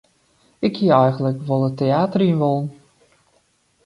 [0.67, 2.67] Ik hie eigentlik wol it teäter yn wollen.